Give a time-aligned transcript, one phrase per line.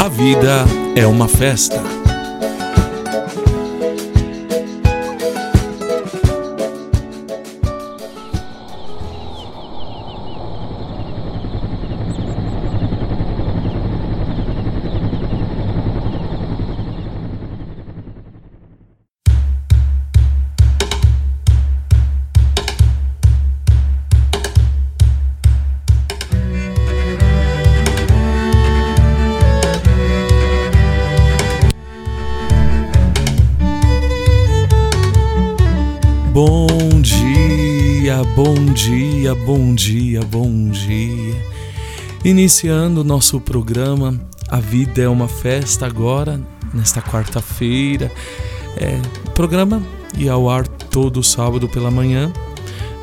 [0.00, 0.64] A vida
[0.94, 2.03] é uma festa.
[39.24, 41.34] Dia, bom dia, bom dia.
[42.22, 46.38] Iniciando o nosso programa A Vida é uma Festa agora,
[46.74, 48.12] nesta quarta-feira.
[48.76, 49.00] É,
[49.34, 49.82] programa
[50.18, 52.30] ia ao ar todo sábado pela manhã,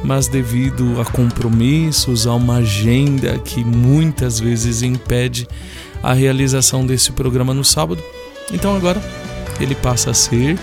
[0.03, 5.47] mas devido a compromissos, a uma agenda que muitas vezes impede
[6.03, 8.03] a realização desse programa no sábado,
[8.53, 9.01] então agora
[9.59, 10.55] ele passa a ser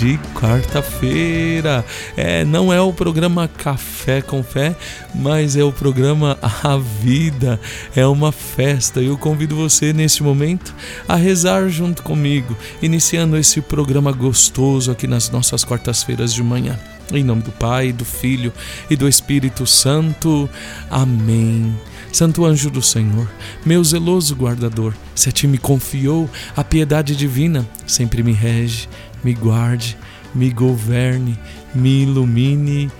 [0.00, 1.84] de quarta-feira.
[2.16, 4.74] É, não é o programa Café com Fé,
[5.14, 7.60] mas é o programa A Vida.
[7.94, 9.02] É uma festa.
[9.02, 10.74] Eu convido você neste momento
[11.06, 16.78] a rezar junto comigo, iniciando esse programa gostoso aqui nas nossas quartas-feiras de manhã.
[17.12, 18.54] Em nome do Pai, do Filho
[18.88, 20.48] e do Espírito Santo.
[20.90, 21.74] Amém.
[22.10, 23.30] Santo anjo do Senhor,
[23.64, 28.88] meu zeloso guardador, se a ti me confiou a piedade divina, sempre me rege
[29.24, 29.96] me guarde,
[30.34, 31.38] me governe,
[31.74, 32.90] me ilumine.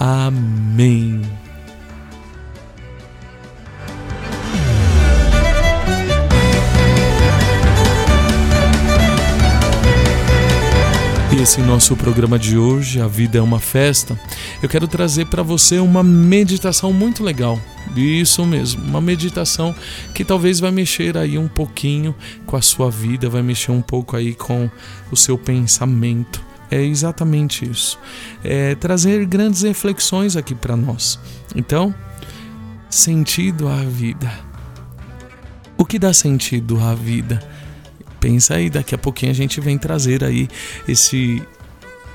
[0.00, 1.47] Amém.
[11.48, 14.20] Esse nosso programa de hoje, A Vida é uma Festa,
[14.62, 17.58] eu quero trazer para você uma meditação muito legal.
[17.96, 19.74] Isso mesmo, uma meditação
[20.14, 24.14] que talvez vai mexer aí um pouquinho com a sua vida, vai mexer um pouco
[24.14, 24.68] aí com
[25.10, 26.44] o seu pensamento.
[26.70, 27.98] É exatamente isso.
[28.44, 31.18] É trazer grandes reflexões aqui para nós.
[31.56, 31.94] Então,
[32.90, 34.30] sentido à vida.
[35.78, 37.40] O que dá sentido à vida?
[38.20, 40.48] Pensa aí, daqui a pouquinho a gente vem trazer aí
[40.86, 41.42] esse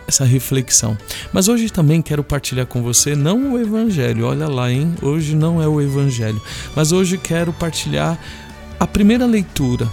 [0.05, 0.97] essa reflexão.
[1.31, 4.95] Mas hoje também quero partilhar com você não o evangelho, olha lá, hein?
[5.01, 6.41] Hoje não é o evangelho,
[6.75, 8.19] mas hoje quero partilhar
[8.77, 9.89] a primeira leitura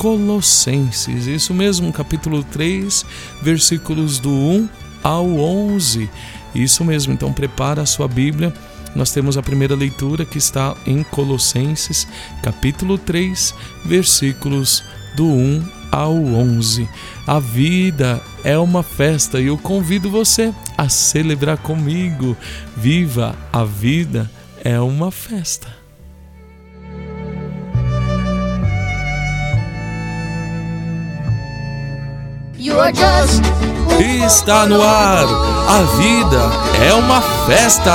[0.00, 3.04] Colossenses, isso mesmo, capítulo 3,
[3.42, 4.68] versículos do 1
[5.02, 6.08] ao 11.
[6.54, 8.50] Isso mesmo, então prepara a sua Bíblia.
[8.96, 12.08] Nós temos a primeira leitura que está em Colossenses,
[12.42, 14.82] capítulo 3, versículos
[15.14, 16.88] do 1 ao 11.
[17.26, 22.36] A vida é uma festa e eu convido você a celebrar comigo.
[22.76, 24.30] Viva a vida
[24.64, 25.80] é uma festa.
[34.24, 35.24] Está no ar.
[35.68, 36.50] A vida
[36.86, 37.92] é uma festa.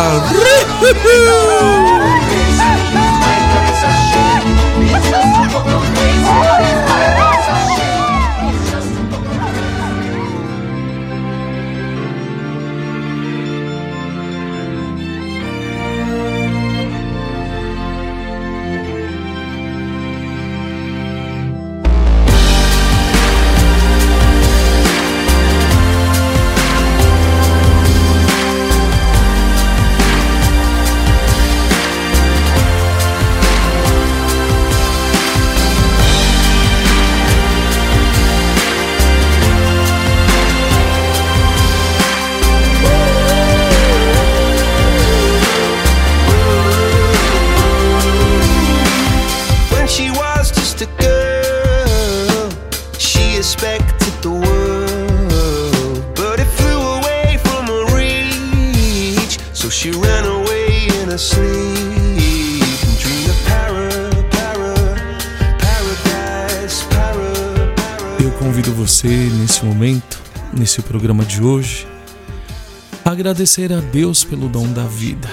[73.25, 75.27] Agradecer a Deus pelo dom da vida.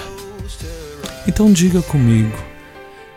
[1.27, 2.35] Então diga comigo,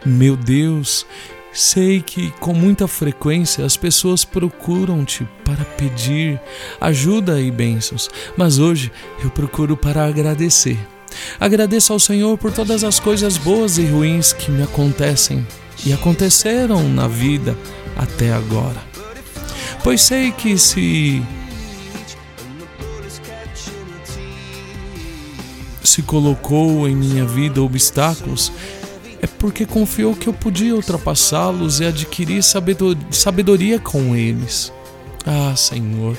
[0.05, 1.06] meu Deus,
[1.50, 6.38] sei que com muita frequência as pessoas procuram-te para pedir
[6.78, 8.93] ajuda e bênçãos, mas hoje
[9.25, 10.78] eu procuro para agradecer.
[11.40, 15.46] Agradeço ao Senhor por todas as coisas boas e ruins que me acontecem
[15.87, 17.56] e aconteceram na vida
[17.96, 18.96] até agora
[19.87, 21.23] pois sei que se
[25.87, 28.53] se colocou em minha vida obstáculos,
[29.21, 34.73] é porque confiou que eu podia ultrapassá-los e adquirir sabedoria com eles.
[35.25, 36.17] Ah, Senhor,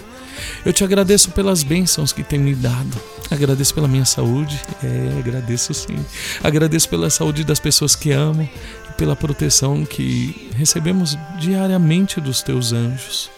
[0.66, 3.00] eu te agradeço pelas bênçãos que tem me dado.
[3.30, 5.98] Agradeço pela minha saúde, é, agradeço sim.
[6.44, 8.48] Agradeço pela saúde das pessoas que amo
[8.90, 13.30] e pela proteção que recebemos diariamente dos teus anjos.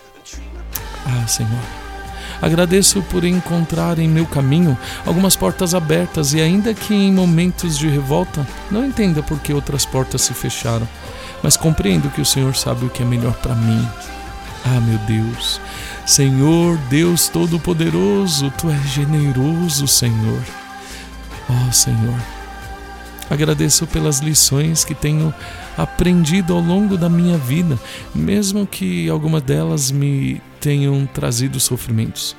[1.06, 1.79] Ah, Senhor.
[2.42, 7.88] Agradeço por encontrar em meu caminho algumas portas abertas e, ainda que em momentos de
[7.88, 10.88] revolta, não entenda por que outras portas se fecharam,
[11.44, 13.88] mas compreendo que o Senhor sabe o que é melhor para mim.
[14.66, 15.60] Ah, meu Deus,
[16.06, 20.42] Senhor Deus Todo-Poderoso, Tu és generoso, Senhor.
[21.50, 22.20] Oh, Senhor,
[23.30, 25.34] agradeço pelas lições que tenho
[25.78, 27.80] aprendido ao longo da minha vida,
[28.14, 32.36] mesmo que algumas delas me tenham trazido sofrimentos,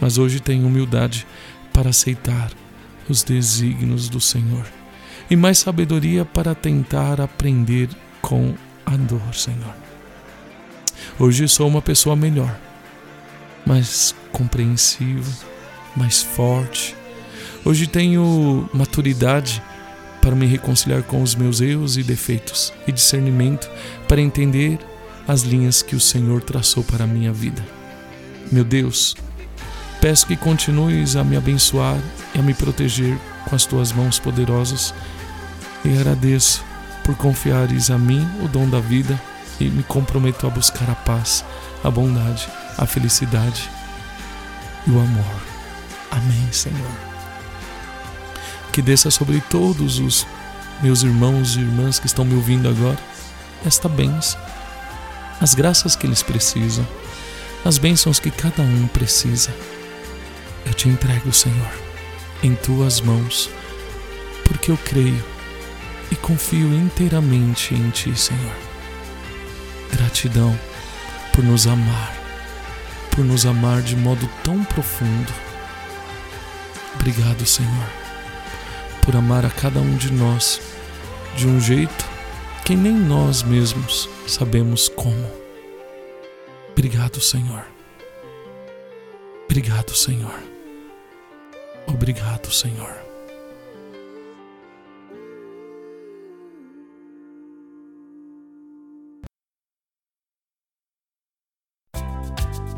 [0.00, 1.26] mas hoje tenho humildade
[1.72, 2.50] para aceitar
[3.08, 4.64] os desígnios do Senhor
[5.30, 7.88] e mais sabedoria para tentar aprender
[8.22, 8.54] com
[8.86, 9.74] a dor, Senhor.
[11.18, 12.56] Hoje sou uma pessoa melhor,
[13.66, 15.30] mais compreensiva,
[15.96, 16.96] mais forte.
[17.64, 19.62] Hoje tenho maturidade
[20.20, 23.70] para me reconciliar com os meus erros e defeitos e discernimento
[24.06, 24.78] para entender
[25.26, 27.64] as linhas que o Senhor traçou para a minha vida.
[28.50, 29.14] Meu Deus,
[30.00, 31.98] peço que continues a me abençoar
[32.34, 34.94] e a me proteger com as tuas mãos poderosas
[35.84, 36.64] e agradeço
[37.04, 39.20] por confiares a mim o dom da vida
[39.60, 41.44] e me comprometo a buscar a paz,
[41.82, 43.68] a bondade, a felicidade
[44.86, 45.42] e o amor.
[46.10, 47.07] Amém, Senhor.
[48.72, 50.26] Que desça sobre todos os
[50.82, 52.98] meus irmãos e irmãs que estão me ouvindo agora
[53.64, 54.38] esta bênção
[55.40, 56.86] as graças que eles precisam,
[57.64, 59.54] as bênçãos que cada um precisa.
[60.66, 61.72] Eu te entrego, Senhor,
[62.42, 63.48] em tuas mãos,
[64.44, 65.24] porque eu creio
[66.10, 68.56] e confio inteiramente em ti, Senhor.
[69.92, 70.58] Gratidão
[71.32, 72.16] por nos amar,
[73.10, 75.32] por nos amar de modo tão profundo.
[76.96, 77.88] Obrigado, Senhor,
[79.08, 80.60] por amar a cada um de nós
[81.34, 82.04] de um jeito
[82.62, 85.32] que nem nós mesmos sabemos como.
[86.72, 87.64] Obrigado, Senhor.
[89.46, 90.38] Obrigado, Senhor.
[91.86, 93.07] Obrigado, Senhor.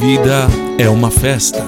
[0.00, 0.48] Vida
[0.78, 1.62] é uma festa.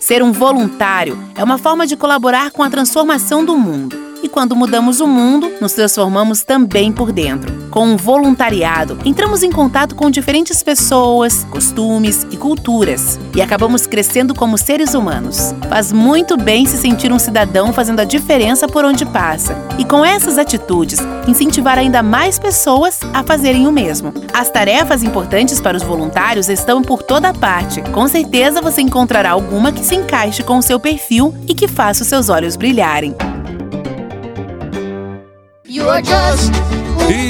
[0.00, 4.03] Ser um voluntário é uma forma de colaborar com a transformação do mundo.
[4.24, 7.68] E quando mudamos o mundo, nos transformamos também por dentro.
[7.68, 14.34] Com o voluntariado, entramos em contato com diferentes pessoas, costumes e culturas e acabamos crescendo
[14.34, 15.54] como seres humanos.
[15.68, 19.58] Faz muito bem se sentir um cidadão fazendo a diferença por onde passa.
[19.78, 24.10] E com essas atitudes, incentivar ainda mais pessoas a fazerem o mesmo.
[24.32, 27.82] As tarefas importantes para os voluntários estão por toda parte.
[27.92, 32.04] Com certeza você encontrará alguma que se encaixe com o seu perfil e que faça
[32.04, 33.14] os seus olhos brilharem.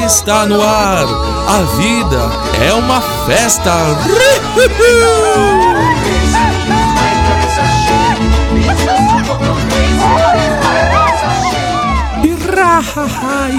[0.04, 1.06] Está no ar.
[1.48, 2.20] A vida
[2.62, 3.72] é uma festa.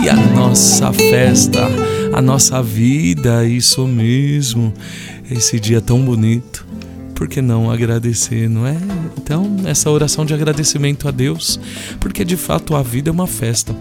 [0.03, 1.61] E a nossa festa,
[2.13, 4.71] a nossa vida, isso mesmo.
[5.31, 6.63] Esse dia tão bonito.
[7.15, 8.77] Por que não agradecer, não é?
[9.17, 11.59] Então, essa oração de agradecimento a Deus,
[11.99, 13.75] porque de fato a vida é uma festa.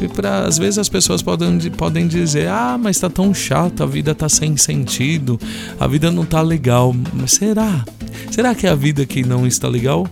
[0.00, 3.86] E pra, às vezes as pessoas podem, podem dizer: ah, mas tá tão chato, a
[3.86, 5.40] vida tá sem sentido,
[5.80, 6.94] a vida não tá legal.
[7.14, 7.84] Mas será?
[8.30, 10.06] Será que é a vida que não está legal?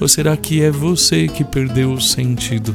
[0.00, 2.74] Ou será que é você que perdeu o sentido?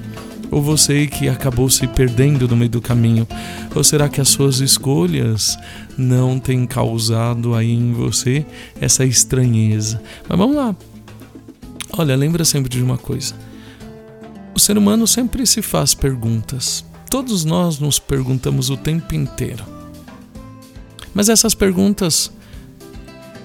[0.52, 3.28] Ou você que acabou se perdendo no meio do caminho?
[3.74, 5.58] Ou será que as suas escolhas
[5.98, 8.46] não têm causado aí em você
[8.80, 10.00] essa estranheza?
[10.30, 10.76] Mas vamos lá.
[11.98, 13.34] Olha, lembra sempre de uma coisa
[14.56, 16.86] o ser humano sempre se faz perguntas.
[17.10, 19.64] Todos nós nos perguntamos o tempo inteiro.
[21.14, 22.32] Mas essas perguntas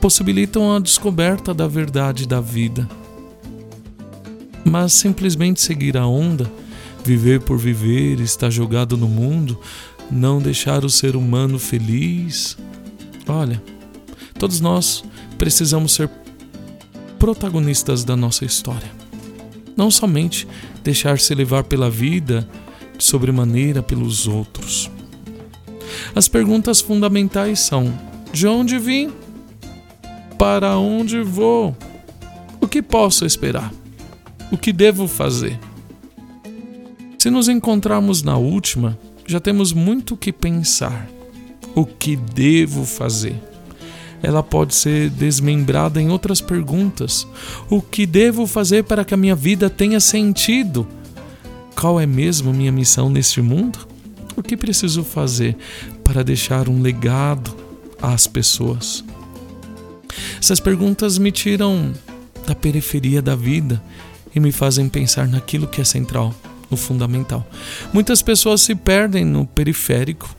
[0.00, 2.88] possibilitam a descoberta da verdade da vida.
[4.64, 6.50] Mas simplesmente seguir a onda,
[7.04, 9.58] viver por viver, estar jogado no mundo,
[10.10, 12.56] não deixar o ser humano feliz.
[13.26, 13.62] Olha,
[14.38, 15.04] todos nós
[15.36, 16.10] precisamos ser
[17.18, 18.90] protagonistas da nossa história.
[19.76, 20.46] Não somente
[20.88, 22.48] deixar-se levar pela vida
[22.96, 24.90] de sobremaneira pelos outros.
[26.14, 27.92] As perguntas fundamentais são:
[28.32, 29.12] de onde vim?
[30.38, 31.76] Para onde vou?
[32.58, 33.70] O que posso esperar?
[34.50, 35.60] O que devo fazer?
[37.18, 41.06] Se nos encontrarmos na última, já temos muito o que pensar.
[41.74, 43.36] O que devo fazer?
[44.22, 47.26] Ela pode ser desmembrada em outras perguntas.
[47.70, 50.86] O que devo fazer para que a minha vida tenha sentido?
[51.74, 53.78] Qual é mesmo minha missão neste mundo?
[54.36, 55.56] O que preciso fazer
[56.02, 57.54] para deixar um legado
[58.00, 59.04] às pessoas?
[60.40, 61.92] Essas perguntas me tiram
[62.46, 63.82] da periferia da vida
[64.34, 66.34] e me fazem pensar naquilo que é central
[66.70, 67.46] no fundamental.
[67.92, 70.34] Muitas pessoas se perdem no periférico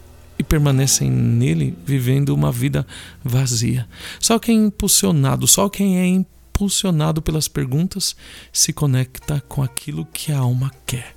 [0.50, 2.86] permanecem nele vivendo uma vida
[3.24, 3.88] vazia.
[4.20, 8.16] Só quem é impulsionado, só quem é impulsionado pelas perguntas
[8.52, 11.14] se conecta com aquilo que a alma quer.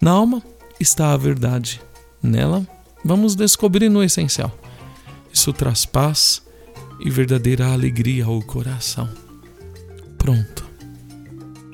[0.00, 0.42] Na alma
[0.80, 1.80] está a verdade.
[2.20, 2.66] Nela,
[3.04, 4.56] vamos descobrir no essencial.
[5.32, 6.42] Isso traz paz
[7.00, 9.08] e verdadeira alegria ao coração.
[10.18, 10.64] Pronto.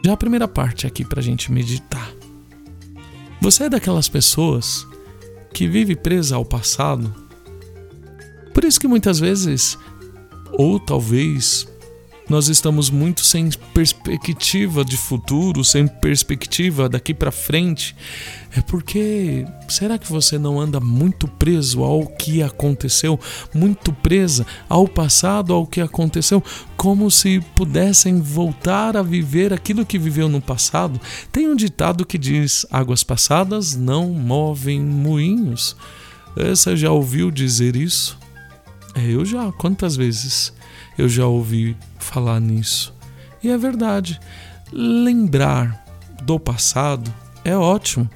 [0.05, 2.13] Já a primeira parte aqui para a gente meditar.
[3.41, 4.87] Você é daquelas pessoas
[5.53, 7.15] que vive presa ao passado?
[8.53, 9.79] Por isso que muitas vezes,
[10.53, 11.67] ou talvez
[12.29, 17.97] nós estamos muito sem perspectiva de futuro, sem perspectiva daqui para frente,
[18.55, 23.19] é porque será que você não anda muito preso ao que aconteceu,
[23.55, 26.43] muito presa ao passado, ao que aconteceu,
[26.77, 31.01] como se pudessem voltar a viver aquilo que viveu no passado?
[31.33, 35.77] Tem um ditado que diz: águas passadas não movem moinhos.
[36.37, 38.19] Você já ouviu dizer isso?
[38.95, 40.53] É, eu já, quantas vezes?
[40.99, 42.95] eu já ouvi falar nisso.
[43.43, 44.21] E é verdade.
[44.73, 45.85] Lembrar
[46.23, 47.13] do passado
[47.45, 48.09] é ótimo,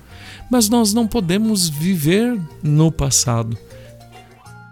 [0.51, 3.57] mas nós não podemos viver no passado.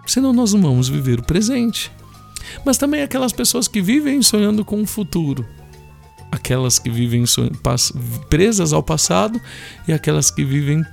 [0.07, 1.91] Senão nós não vamos viver o presente.
[2.65, 5.47] Mas também aquelas pessoas que vivem sonhando com o futuro.
[6.33, 7.25] Aquelas que vivem
[8.29, 9.41] presas ao passado
[9.87, 10.85] e aquelas que vivem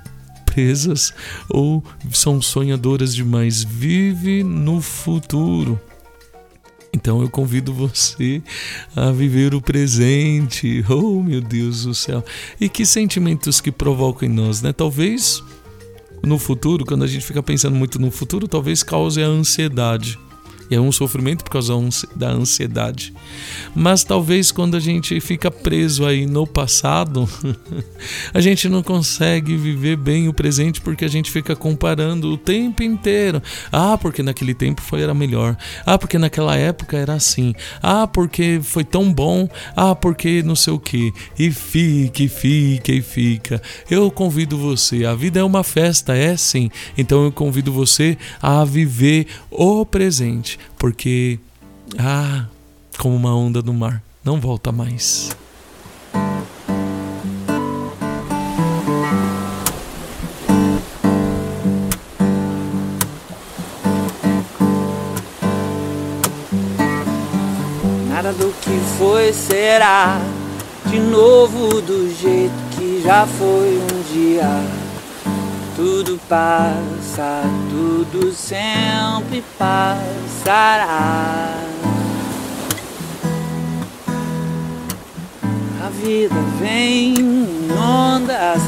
[0.46, 1.14] presas
[1.50, 3.64] ou são sonhadoras demais.
[3.64, 5.80] Vive no futuro.
[6.98, 8.42] Então eu convido você
[8.96, 10.84] a viver o presente.
[10.90, 12.26] Oh, meu Deus do céu.
[12.60, 14.74] E que sentimentos que provocam em nós, né?
[14.74, 15.44] Talvez
[16.24, 20.18] no futuro, quando a gente fica pensando muito no futuro, talvez cause a ansiedade.
[20.70, 21.74] É um sofrimento por causa
[22.16, 23.14] da ansiedade.
[23.74, 27.28] Mas talvez quando a gente fica preso aí no passado,
[28.34, 32.84] a gente não consegue viver bem o presente porque a gente fica comparando o tempo
[32.84, 33.42] inteiro.
[33.72, 35.56] Ah, porque naquele tempo foi era melhor.
[35.86, 37.54] Ah, porque naquela época era assim.
[37.82, 39.48] Ah, porque foi tão bom.
[39.76, 41.14] Ah, porque não sei o que.
[41.40, 43.62] E fica, e fica, e fica.
[43.90, 45.06] Eu convido você.
[45.06, 46.70] A vida é uma festa, é sim.
[46.98, 51.40] Então eu convido você a viver o presente porque,
[51.98, 52.46] ah,
[52.98, 55.36] como uma onda do mar, não volta mais.
[68.10, 70.20] Nada do que foi será
[70.90, 74.87] de novo do jeito que já foi um dia
[75.78, 81.54] tudo passa, tudo sempre passará.
[85.86, 88.64] A vida vem em ondas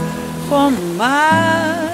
[0.47, 1.89] como mar.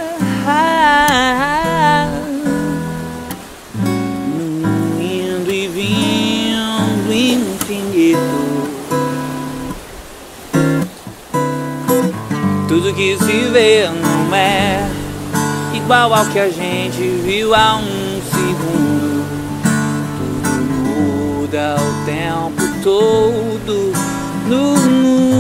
[5.00, 8.20] Indo e vindo infinito.
[12.68, 14.95] Tudo que se vê não é
[15.76, 19.26] igual ao que a gente viu há um segundo.
[20.18, 23.94] Tudo muda o tempo todo
[24.48, 25.36] no mundo.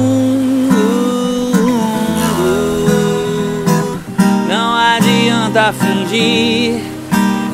[4.49, 6.81] Não adianta fingir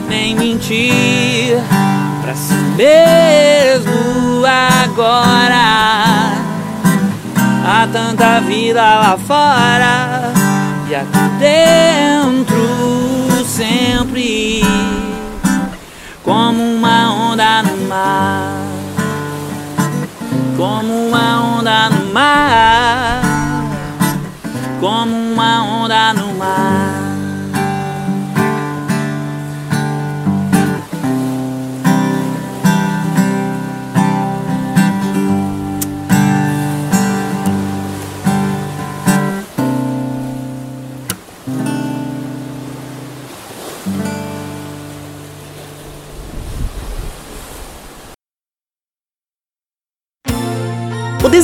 [0.09, 1.57] nem mentir
[2.21, 4.43] pra si mesmo
[4.83, 5.61] agora.
[7.63, 10.33] Há tanta vida lá fora
[10.89, 12.61] e aqui dentro
[13.45, 14.61] sempre.
[16.23, 18.61] Como uma onda no mar,
[20.55, 23.21] como uma onda no mar,
[24.79, 26.80] como uma onda no mar.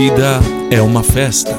[0.00, 0.38] Vida
[0.70, 1.58] é uma festa.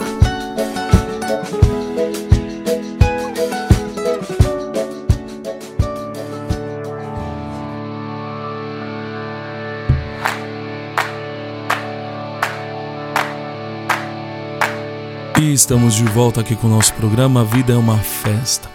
[15.38, 18.70] E estamos de volta aqui com o nosso programa Vida é uma Festa.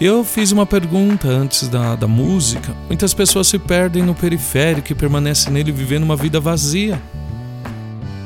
[0.00, 2.74] Eu fiz uma pergunta antes da, da música.
[2.88, 7.00] Muitas pessoas se perdem no periférico e permanecem nele vivendo uma vida vazia.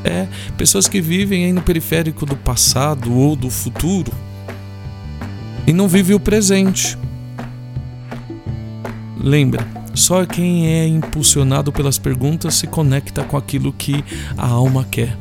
[0.03, 0.27] É,
[0.57, 4.13] pessoas que vivem aí no periférico do passado ou do futuro
[5.67, 6.97] e não vivem o presente.
[9.19, 14.03] Lembra, só quem é impulsionado pelas perguntas se conecta com aquilo que
[14.37, 15.17] a alma quer.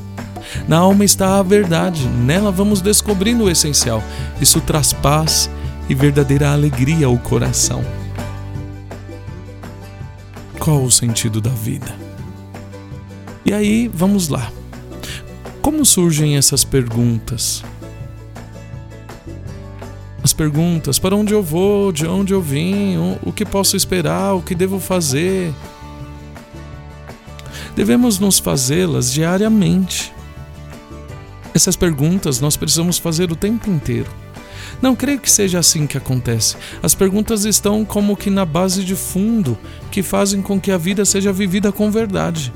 [0.67, 4.01] Na alma está a verdade, nela vamos descobrindo o essencial.
[4.41, 5.49] Isso traz paz
[5.89, 7.83] e verdadeira alegria ao coração.
[10.59, 11.93] Qual o sentido da vida?
[13.45, 14.51] E aí, vamos lá.
[15.61, 17.63] Como surgem essas perguntas?
[20.23, 24.41] As perguntas: para onde eu vou, de onde eu vim, o que posso esperar, o
[24.41, 25.53] que devo fazer?
[27.75, 30.13] Devemos nos fazê-las diariamente.
[31.53, 34.09] Essas perguntas nós precisamos fazer o tempo inteiro.
[34.81, 36.55] Não creio que seja assim que acontece.
[36.81, 39.57] As perguntas estão como que na base de fundo
[39.91, 42.53] que fazem com que a vida seja vivida com verdade.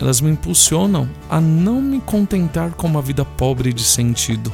[0.00, 4.52] Elas me impulsionam a não me contentar com uma vida pobre de sentido.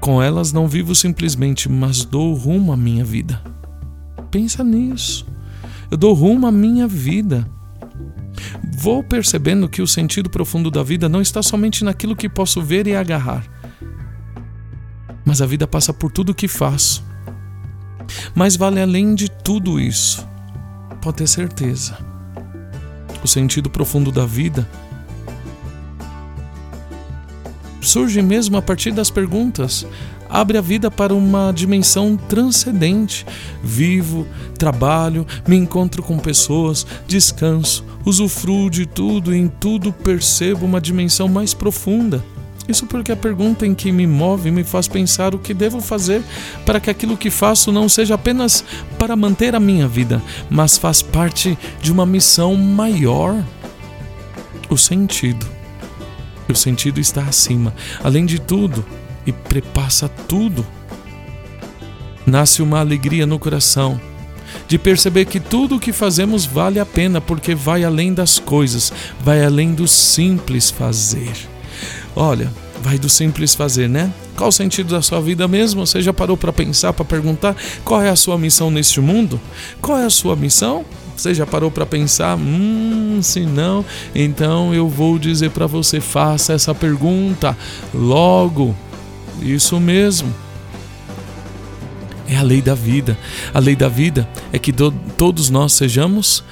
[0.00, 3.42] Com elas não vivo simplesmente, mas dou rumo à minha vida.
[4.30, 5.26] Pensa nisso.
[5.90, 7.46] Eu dou rumo à minha vida.
[8.78, 12.86] Vou percebendo que o sentido profundo da vida não está somente naquilo que posso ver
[12.86, 13.44] e agarrar,
[15.24, 17.04] mas a vida passa por tudo o que faço.
[18.34, 20.26] Mas vale além de tudo isso,
[21.02, 22.09] pode ter certeza.
[23.22, 24.68] O sentido profundo da vida
[27.80, 29.86] surge mesmo a partir das perguntas.
[30.28, 33.26] Abre a vida para uma dimensão transcendente.
[33.62, 40.80] Vivo, trabalho, me encontro com pessoas, descanso, usufruo de tudo e em tudo percebo uma
[40.80, 42.24] dimensão mais profunda.
[42.68, 46.22] Isso porque a pergunta em que me move me faz pensar o que devo fazer
[46.64, 48.64] para que aquilo que faço não seja apenas
[48.98, 53.42] para manter a minha vida, mas faz parte de uma missão maior.
[54.68, 55.46] O sentido.
[56.48, 58.84] O sentido está acima, além de tudo,
[59.26, 60.64] e prepassa tudo.
[62.24, 64.00] Nasce uma alegria no coração
[64.68, 68.92] de perceber que tudo o que fazemos vale a pena porque vai além das coisas,
[69.20, 71.32] vai além do simples fazer.
[72.14, 72.50] Olha,
[72.82, 74.12] vai do simples fazer, né?
[74.36, 75.86] Qual o sentido da sua vida mesmo?
[75.86, 79.40] Você já parou para pensar, para perguntar qual é a sua missão neste mundo?
[79.80, 80.84] Qual é a sua missão?
[81.16, 82.36] Você já parou para pensar?
[82.36, 87.56] Hum, se não, então eu vou dizer para você: faça essa pergunta
[87.92, 88.74] logo.
[89.42, 90.32] Isso mesmo.
[92.26, 93.18] É a lei da vida.
[93.52, 96.42] A lei da vida é que do, todos nós sejamos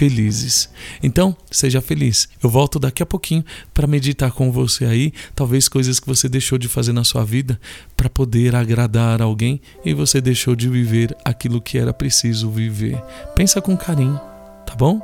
[0.00, 0.70] felizes.
[1.02, 2.26] Então, seja feliz.
[2.42, 6.56] Eu volto daqui a pouquinho para meditar com você aí, talvez coisas que você deixou
[6.56, 7.60] de fazer na sua vida
[7.94, 12.98] para poder agradar alguém e você deixou de viver aquilo que era preciso viver.
[13.36, 14.18] Pensa com carinho,
[14.64, 15.02] tá bom?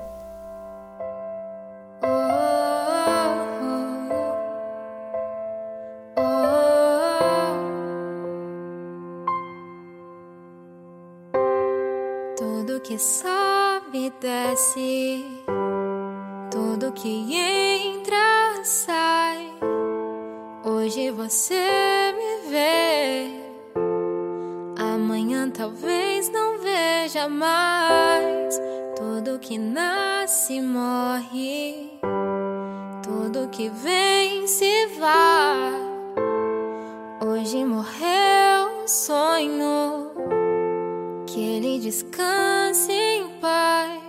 [12.38, 13.36] Tudo que sobe
[14.20, 15.24] desce,
[16.50, 19.50] tudo que entra sai.
[20.64, 23.31] Hoje você me vê,
[24.79, 28.61] amanhã talvez não veja jamais.
[28.96, 31.98] Tudo que nasce morre,
[33.02, 35.87] tudo que vem se vai.
[37.26, 40.11] Hoje morreu o sonho,
[41.26, 44.05] que ele descanse em paz.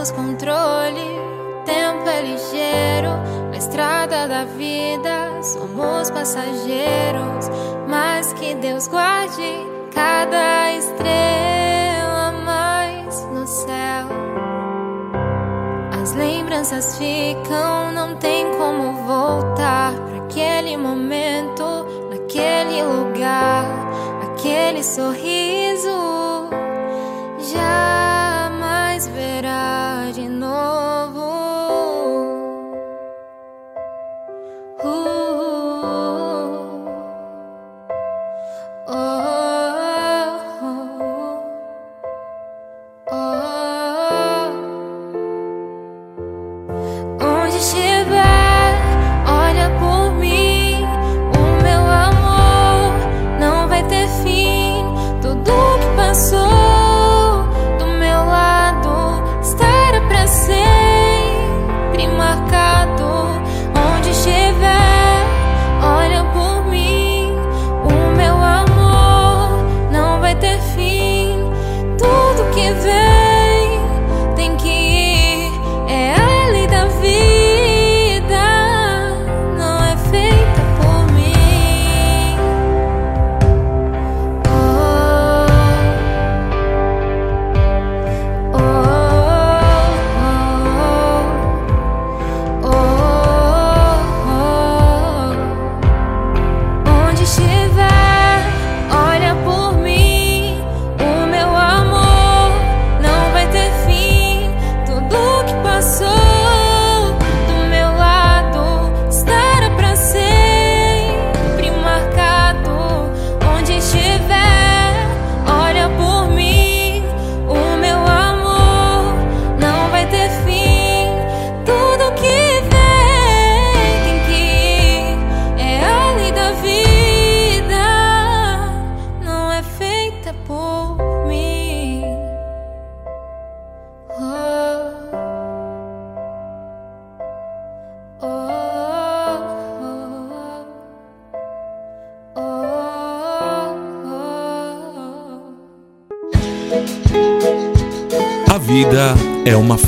[0.00, 1.20] Temos controle,
[1.66, 3.10] tempo é ligeiro.
[3.50, 7.50] Na estrada da vida somos passageiros,
[7.86, 14.06] mas que Deus guarde cada estrela mais no céu.
[16.00, 21.62] As lembranças ficam, não tem como voltar para aquele momento,
[22.08, 23.66] naquele lugar,
[24.32, 26.48] aquele sorriso.
[27.52, 27.89] Jamais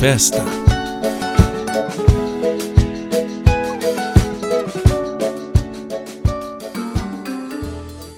[0.02, 0.44] festa.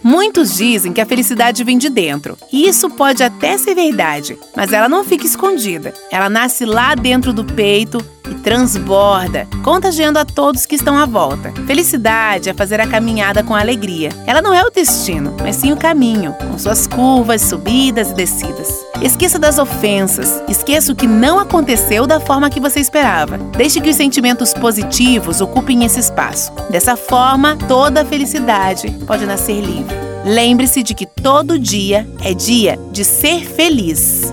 [0.03, 2.38] Muitos dizem que a felicidade vem de dentro.
[2.51, 5.92] E isso pode até ser verdade, mas ela não fica escondida.
[6.11, 11.53] Ela nasce lá dentro do peito e transborda, contagiando a todos que estão à volta.
[11.66, 14.09] Felicidade é fazer a caminhada com alegria.
[14.27, 18.84] Ela não é o destino, mas sim o caminho, com suas curvas, subidas e descidas.
[19.05, 23.37] Esqueça das ofensas, esqueça o que não aconteceu da forma que você esperava.
[23.37, 26.51] Deixe que os sentimentos positivos ocupem esse espaço.
[26.71, 29.95] Dessa forma, toda a felicidade pode nascer livre.
[30.25, 34.33] Lembre-se de que todo dia é dia de ser feliz.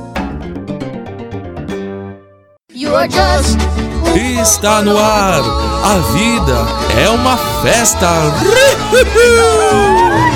[4.16, 5.42] Está no ar.
[5.84, 6.56] A vida
[6.98, 8.08] é uma festa.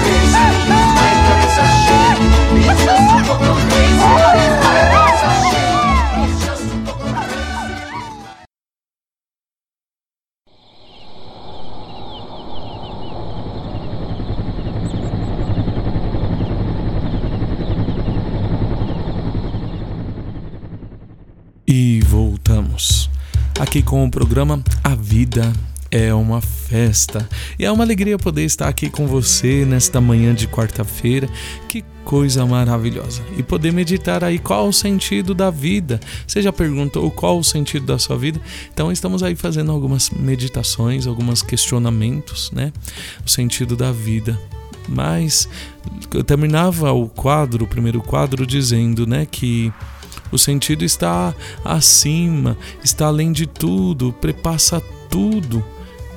[24.06, 25.52] com o programa A Vida
[25.90, 27.28] é uma festa.
[27.58, 31.28] E é uma alegria poder estar aqui com você nesta manhã de quarta-feira.
[31.68, 33.24] Que coisa maravilhosa.
[33.36, 36.00] E poder meditar aí qual o sentido da vida.
[36.28, 38.40] Você já perguntou qual o sentido da sua vida?
[38.72, 42.72] Então estamos aí fazendo algumas meditações, alguns questionamentos, né?
[43.26, 44.40] O sentido da vida.
[44.88, 45.50] Mas
[46.14, 49.74] eu terminava o quadro, o primeiro quadro, dizendo, né, que
[50.32, 51.34] o sentido está
[51.64, 55.64] acima, está além de tudo, prepassa tudo.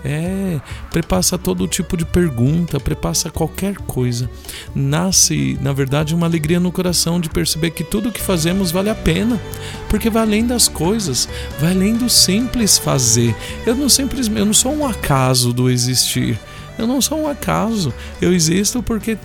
[0.04, 0.60] É,
[0.92, 4.30] prepassa todo tipo de pergunta, prepassa qualquer coisa.
[4.74, 8.94] Nasce, na verdade, uma alegria no coração de perceber que tudo que fazemos vale a
[8.94, 9.40] pena,
[9.88, 11.28] porque vai além das coisas,
[11.60, 13.34] vai além do simples fazer.
[13.66, 16.38] Eu não simplesmente, eu não sou um acaso do existir.
[16.78, 17.92] Eu não sou um acaso.
[18.22, 19.18] Eu existo porque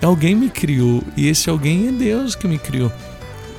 [0.00, 2.90] alguém me criou e esse alguém é Deus que me criou.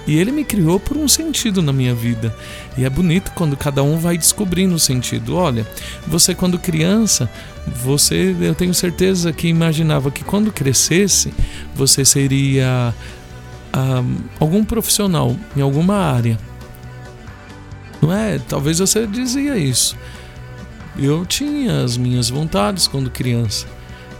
[0.08, 2.36] E ele me criou por um sentido na minha vida.
[2.78, 5.36] E é bonito quando cada um vai descobrindo o sentido.
[5.36, 5.66] Olha,
[6.08, 7.30] você quando criança,
[7.68, 11.32] você, eu tenho certeza que imaginava que quando crescesse,
[11.76, 12.94] você seria
[13.72, 14.04] ah,
[14.40, 16.38] algum profissional em alguma área.
[18.02, 18.40] Não é?
[18.40, 19.96] Talvez você dizia isso.
[20.98, 23.68] Eu tinha as minhas vontades quando criança.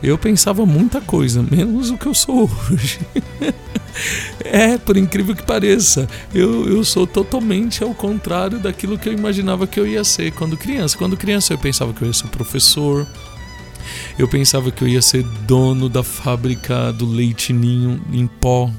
[0.02, 3.00] Eu pensava muita coisa, menos o que eu sou hoje.
[4.44, 9.68] é, por incrível que pareça, eu, eu sou totalmente ao contrário daquilo que eu imaginava
[9.68, 10.98] que eu ia ser quando criança.
[10.98, 13.08] Quando criança eu pensava que eu ia ser professor,
[14.18, 18.72] eu pensava que eu ia ser dono da fábrica do leite ninho em pó,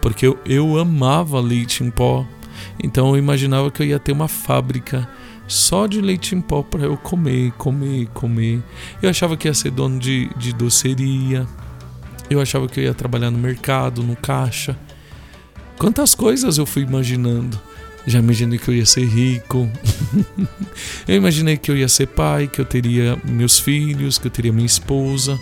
[0.00, 2.26] porque eu, eu amava leite em pó.
[2.82, 5.08] Então eu imaginava que eu ia ter uma fábrica
[5.46, 8.62] só de leite em pó para eu comer, comer, comer.
[9.02, 11.46] Eu achava que ia ser dono de, de doceria.
[12.30, 14.76] Eu achava que eu ia trabalhar no mercado, no caixa.
[15.78, 17.58] Quantas coisas eu fui imaginando.
[18.06, 19.68] Já imaginei que eu ia ser rico.
[21.06, 24.52] eu imaginei que eu ia ser pai, que eu teria meus filhos, que eu teria
[24.52, 25.38] minha esposa.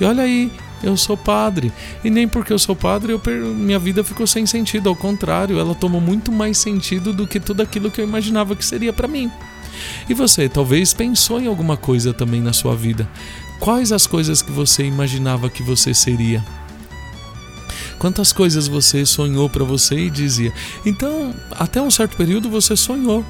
[0.00, 0.50] E olha aí,
[0.82, 1.72] eu sou padre.
[2.04, 3.34] E nem porque eu sou padre, eu per...
[3.38, 4.88] minha vida ficou sem sentido.
[4.88, 8.64] Ao contrário, ela tomou muito mais sentido do que tudo aquilo que eu imaginava que
[8.64, 9.30] seria para mim.
[10.08, 13.08] E você, talvez pensou em alguma coisa também na sua vida.
[13.60, 16.44] Quais as coisas que você imaginava que você seria?
[17.98, 20.52] Quantas coisas você sonhou para você e dizia?
[20.86, 23.24] Então, até um certo período você sonhou.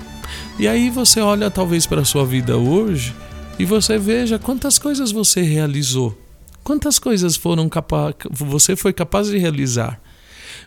[0.59, 3.15] E aí você olha talvez para a sua vida hoje
[3.59, 6.17] e você veja quantas coisas você realizou.
[6.63, 7.71] Quantas coisas foram
[8.31, 9.99] você foi capaz de realizar?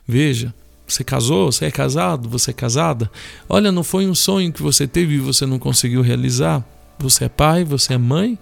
[0.07, 0.51] Veja,
[0.87, 3.09] você casou, você é casado, você é casada.
[3.47, 6.65] Olha, não foi um sonho que você teve e você não conseguiu realizar.
[7.01, 8.37] Você é pai, você é mãe.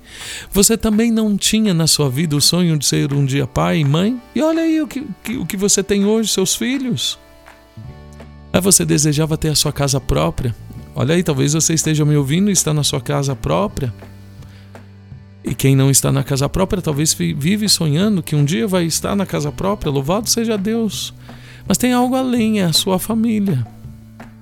[0.52, 3.86] Você também não tinha na sua vida o sonho de ser um dia pai e
[3.86, 4.22] mãe.
[4.36, 5.06] E olha aí o que,
[5.38, 7.18] o que você tem hoje, seus filhos.
[8.52, 10.56] Aí você desejava ter a sua casa própria.
[10.96, 13.94] Olha aí, talvez você esteja me ouvindo e está na sua casa própria.
[15.44, 19.16] E quem não está na casa própria talvez vive sonhando que um dia vai estar
[19.16, 21.14] na casa própria, louvado seja Deus.
[21.68, 23.66] Mas tem algo além, é a sua família.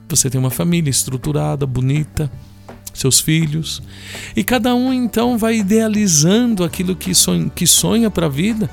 [0.10, 2.32] Você tem uma família estruturada, bonita,
[3.00, 3.82] seus filhos.
[4.36, 8.70] E cada um então vai idealizando aquilo que sonha, que sonha para a vida.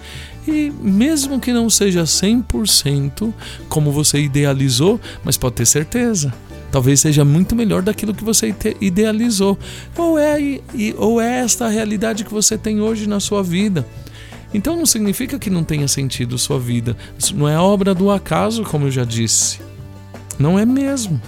[0.47, 3.33] E mesmo que não seja 100%
[3.69, 6.35] como você idealizou, mas pode ter certeza,
[6.71, 9.59] talvez seja muito melhor daquilo que você idealizou.
[9.97, 10.39] Ou é,
[10.99, 13.87] ou é esta a realidade que você tem hoje na sua vida.
[14.53, 16.97] Então não significa que não tenha sentido sua vida.
[17.19, 19.61] Isso não é obra do acaso, como eu já disse.
[20.39, 21.21] Não é mesmo.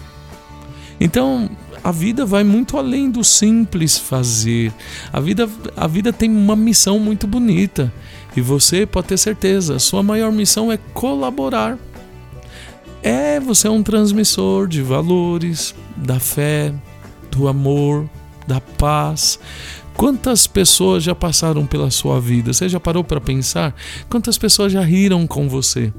[1.00, 1.50] Então,
[1.86, 4.72] a vida vai muito além do simples fazer.
[5.12, 7.92] A vida, a vida tem uma missão muito bonita.
[8.36, 11.78] E você pode ter certeza, sua maior missão é colaborar
[13.06, 16.74] é, você é um transmissor de valores, da fé,
[17.30, 18.10] do amor,
[18.48, 19.38] da paz.
[19.96, 22.52] Quantas pessoas já passaram pela sua vida?
[22.52, 23.76] Você já parou para pensar?
[24.10, 25.92] Quantas pessoas já riram com você?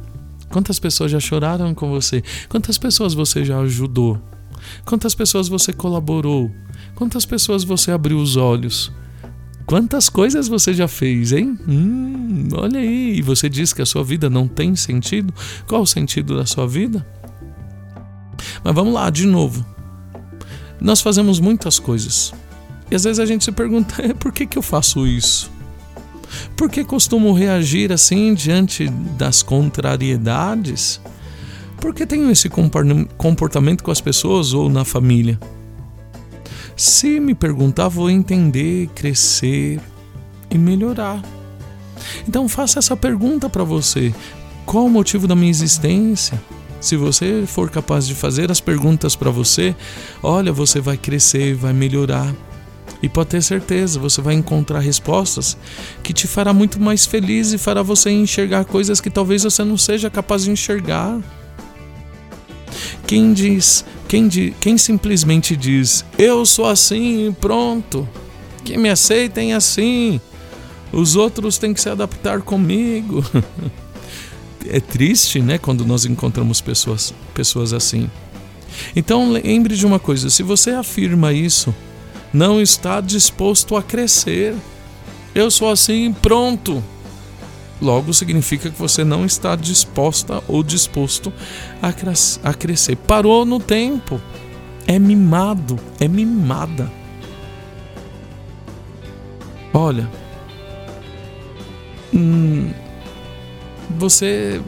[0.50, 2.22] Quantas pessoas já choraram com você?
[2.50, 4.22] Quantas pessoas você já ajudou?
[4.86, 6.52] Quantas pessoas você colaborou?
[6.96, 8.92] Quantas pessoas você abriu os olhos?
[9.66, 11.58] Quantas coisas você já fez, hein?
[11.68, 13.18] Hum, olha aí.
[13.18, 15.34] E você diz que a sua vida não tem sentido?
[15.68, 17.06] Qual o sentido da sua vida?
[18.64, 19.66] Mas vamos lá, de novo.
[20.80, 22.34] Nós fazemos muitas coisas.
[22.90, 25.52] E às vezes a gente se pergunta: é, por que, que eu faço isso?
[26.56, 31.00] Por que costumo reagir assim diante das contrariedades?
[31.80, 35.40] Por que tenho esse comportamento com as pessoas ou na família?
[36.76, 39.80] Se me perguntar, vou entender, crescer
[40.50, 41.24] e melhorar.
[42.28, 44.14] Então faça essa pergunta para você:
[44.66, 46.42] qual o motivo da minha existência?
[46.80, 49.76] Se você for capaz de fazer as perguntas para você,
[50.22, 52.34] olha, você vai crescer, vai melhorar.
[53.02, 55.58] E pode ter certeza, você vai encontrar respostas
[56.04, 59.78] que te fará muito mais feliz e fará você enxergar coisas que talvez você não
[59.78, 61.20] seja capaz de enxergar.
[63.08, 68.08] Quem diz, quem, di, quem simplesmente diz, eu sou assim e pronto,
[68.66, 70.20] que me aceitem assim,
[70.92, 73.24] os outros têm que se adaptar comigo.
[74.70, 78.10] é triste, né, quando nós encontramos pessoas, pessoas assim.
[78.96, 81.74] Então lembre de uma coisa: se você afirma isso,
[82.34, 84.54] não está disposto a crescer.
[85.34, 86.84] Eu sou assim, pronto.
[87.82, 91.32] Logo significa que você não está disposta ou disposto
[91.82, 92.96] a, cres a crescer.
[92.96, 94.20] Parou no tempo.
[94.88, 96.92] É mimado, é mimada.
[99.74, 100.10] Olha,
[102.14, 102.72] hum,
[103.98, 104.62] você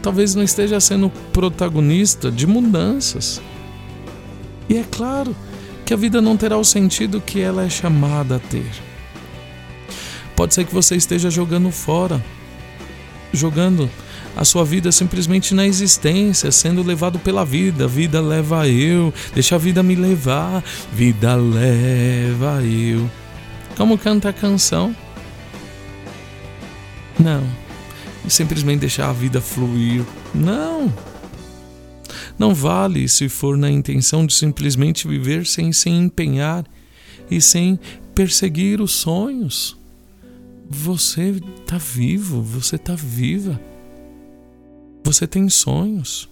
[0.00, 3.42] talvez não esteja sendo protagonista de mudanças.
[4.68, 5.34] E é claro
[5.84, 8.70] que a vida não terá o sentido que ela é chamada a ter.
[10.36, 12.22] Pode ser que você esteja jogando fora,
[13.32, 13.88] jogando
[14.36, 17.86] a sua vida simplesmente na existência, sendo levado pela vida.
[17.86, 23.08] Vida leva eu, deixa a vida me levar, vida leva eu.
[23.76, 24.94] Como canta a canção?
[27.18, 27.44] Não.
[28.28, 30.04] Simplesmente deixar a vida fluir.
[30.34, 30.92] Não.
[32.36, 36.64] Não vale se for na intenção de simplesmente viver sem se empenhar
[37.30, 37.78] e sem
[38.14, 39.76] perseguir os sonhos.
[40.68, 43.60] Você está vivo, você está viva.
[45.04, 46.28] Você tem sonhos.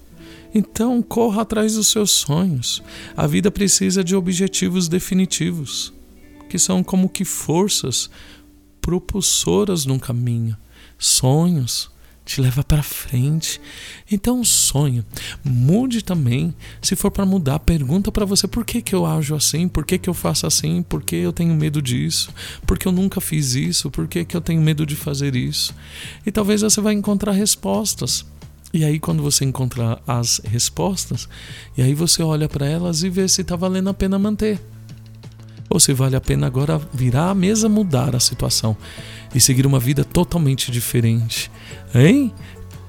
[0.55, 2.83] Então corra atrás dos seus sonhos.
[3.17, 5.93] A vida precisa de objetivos definitivos,
[6.49, 8.11] que são como que forças
[8.81, 10.57] propulsoras num caminho.
[10.99, 11.92] Sonhos
[12.33, 13.61] te leva para frente.
[14.11, 15.05] Então sonha.
[15.45, 16.55] Mude também.
[16.81, 19.99] Se for para mudar, pergunta para você por que, que eu ajo assim, por que,
[19.99, 22.33] que eu faço assim, por que eu tenho medo disso,
[22.67, 25.75] por que eu nunca fiz isso, por que, que eu tenho medo de fazer isso.
[26.25, 28.25] E talvez você vai encontrar respostas.
[28.73, 31.29] E aí, quando você encontra as respostas,
[31.77, 34.59] e aí você olha para elas e vê se está valendo a pena manter.
[35.69, 38.75] Ou se vale a pena agora virar a mesa, mudar a situação
[39.35, 41.51] e seguir uma vida totalmente diferente.
[41.95, 42.33] Hein?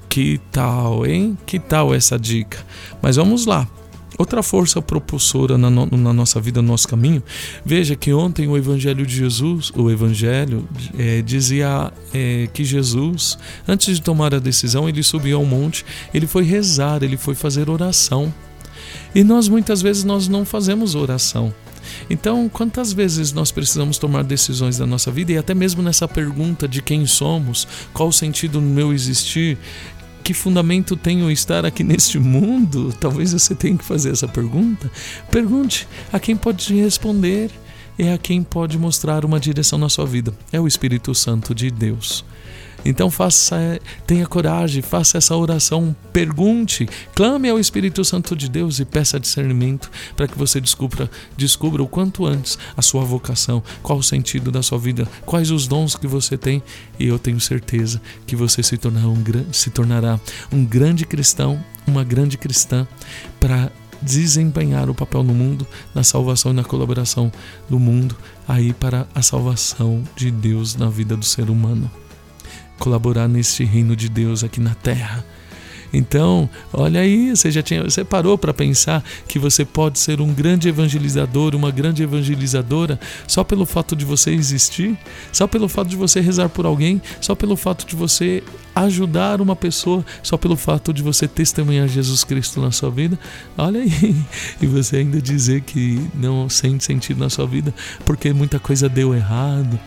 [0.08, 1.36] Que tal, hein?
[1.46, 2.58] Que tal essa dica?
[3.02, 3.68] Mas vamos lá.
[4.16, 7.22] Outra força propulsora na, no, na, nossa vida, no nosso caminho.
[7.64, 13.96] Veja que ontem o Evangelho de Jesus, o Evangelho, é, dizia é, que Jesus, antes
[13.96, 18.32] de tomar a decisão, ele subiu ao monte, ele foi rezar, ele foi fazer oração.
[19.14, 21.52] E nós muitas vezes nós não fazemos oração.
[22.08, 26.68] Então, quantas vezes nós precisamos tomar decisões da nossa vida e até mesmo nessa pergunta
[26.68, 29.58] de quem somos, qual o sentido no meu existir,
[30.22, 32.94] que fundamento tenho estar aqui neste mundo?
[32.98, 34.90] Talvez você tenha que fazer essa pergunta.
[35.30, 37.50] Pergunte a quem pode responder
[37.98, 40.32] e a quem pode mostrar uma direção na sua vida.
[40.50, 42.24] É o Espírito Santo de Deus.
[42.84, 48.84] Então faça, tenha coragem, faça essa oração, pergunte, clame ao Espírito Santo de Deus e
[48.84, 54.02] peça discernimento para que você descubra, descubra o quanto antes a sua vocação, qual o
[54.02, 56.62] sentido da sua vida, quais os dons que você tem.
[56.98, 60.20] E eu tenho certeza que você se tornará um, se tornará
[60.52, 62.86] um grande cristão, uma grande cristã
[63.40, 63.70] para
[64.02, 67.32] desempenhar o papel no mundo, na salvação e na colaboração
[67.70, 68.14] do mundo,
[68.46, 71.90] aí para a salvação de Deus na vida do ser humano
[72.78, 75.24] colaborar nesse reino de Deus aqui na terra.
[75.94, 80.34] Então, olha aí, você já tinha, você parou para pensar que você pode ser um
[80.34, 84.98] grande evangelizador, uma grande evangelizadora só pelo fato de você existir,
[85.30, 88.42] só pelo fato de você rezar por alguém, só pelo fato de você
[88.74, 93.16] ajudar uma pessoa, só pelo fato de você testemunhar Jesus Cristo na sua vida.
[93.56, 94.16] Olha aí,
[94.60, 97.72] e você ainda dizer que não sente sentido na sua vida
[98.04, 99.78] porque muita coisa deu errado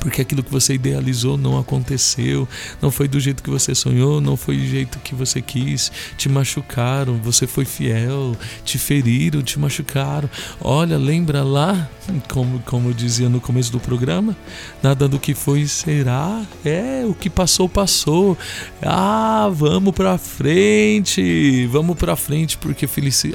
[0.00, 2.48] porque aquilo que você idealizou não aconteceu,
[2.80, 6.28] não foi do jeito que você sonhou, não foi do jeito que você quis, te
[6.28, 10.28] machucaram, você foi fiel, te feriram, te machucaram.
[10.60, 11.88] Olha, lembra lá,
[12.28, 14.36] como, como eu dizia no começo do programa,
[14.82, 18.36] nada do que foi será, é, o que passou, passou.
[18.82, 22.86] Ah, vamos pra frente, vamos pra frente, porque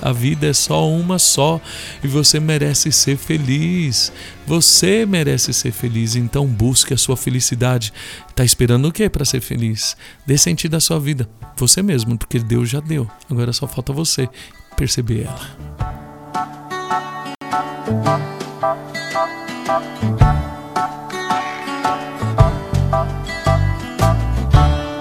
[0.02, 1.60] a vida é só uma só
[2.04, 4.12] e você merece ser feliz.
[4.46, 7.94] Você merece ser feliz, então busque a sua felicidade.
[8.30, 9.96] Está esperando o que para ser feliz?
[10.26, 11.30] Dê sentido à sua vida.
[11.58, 13.10] Você mesmo, porque Deus já deu.
[13.30, 14.28] Agora só falta você
[14.76, 15.92] perceber ela.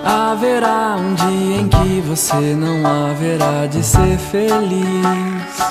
[0.05, 5.71] Haverá um dia em que você não haverá de ser feliz.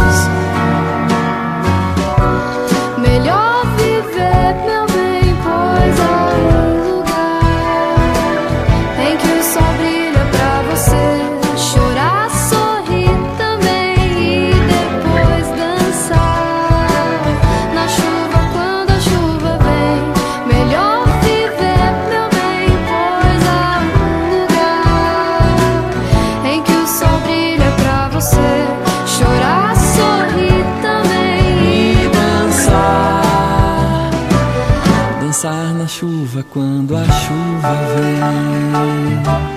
[37.01, 39.51] A chuva vem.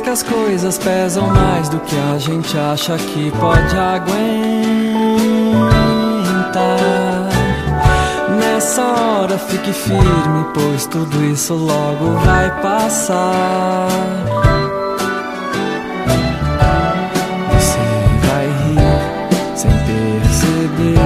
[0.00, 4.22] que as coisas pesam mais do que a gente acha que pode aguentar.
[8.82, 13.86] Nessa hora fique firme, pois tudo isso logo vai passar.
[17.52, 17.78] Você
[18.26, 20.98] vai rir sem perceber.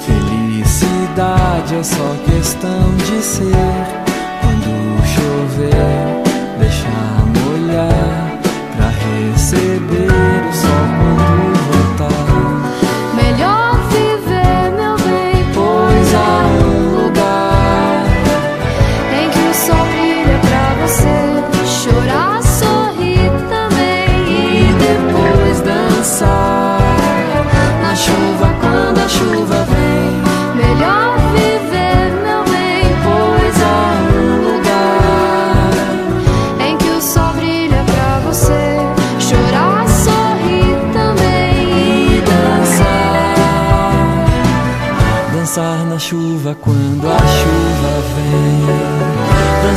[0.00, 4.03] Felicidade é só questão de ser.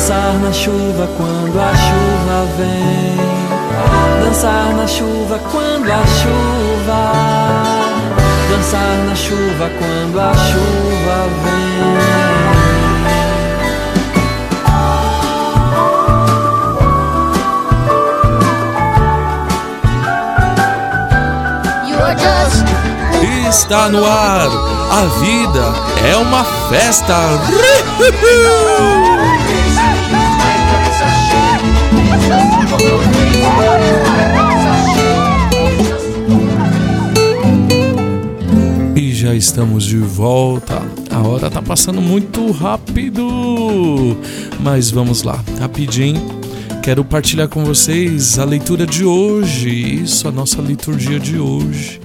[0.08, 3.18] Dançar na chuva quando a chuva vem,
[4.24, 7.12] dançar na chuva quando a chuva,
[8.50, 11.98] dançar na chuva quando a chuva vem.
[23.50, 24.48] Está no ar.
[24.90, 25.74] A vida
[26.10, 27.16] é uma festa.
[39.28, 40.82] já estamos de volta.
[41.12, 44.16] A hora tá passando muito rápido.
[44.58, 46.40] Mas vamos lá, rapidinho.
[46.82, 49.70] Quero partilhar com vocês a leitura de hoje.
[50.02, 52.00] Isso, a nossa liturgia de hoje.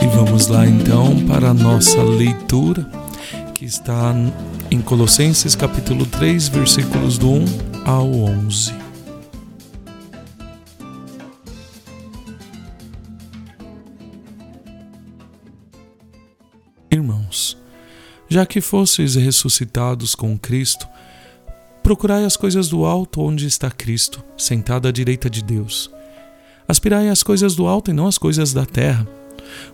[0.00, 2.88] E vamos lá então para a nossa leitura,
[3.52, 4.14] que está
[4.70, 7.44] em Colossenses capítulo 3, versículos do 1
[7.84, 8.85] ao 11.
[18.28, 20.86] Já que fosseis ressuscitados com Cristo,
[21.82, 25.90] procurai as coisas do alto onde está Cristo, sentado à direita de Deus.
[26.68, 29.06] Aspirai às coisas do alto e não às coisas da terra.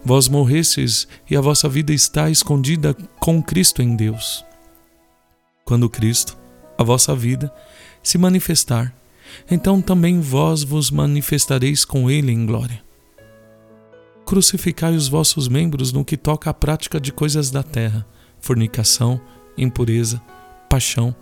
[0.04, 4.44] Vós morrestes e a vossa vida está escondida com Cristo em Deus.
[5.64, 6.36] Quando Cristo,
[6.76, 7.52] a vossa vida,
[8.02, 8.94] se manifestar,
[9.50, 12.82] então também vós vos manifestareis com Ele em glória.
[14.26, 18.06] Crucificai os vossos membros no que toca à prática de coisas da terra,
[18.42, 19.18] fornicação,
[19.56, 20.20] impureza,
[20.68, 21.14] paixão,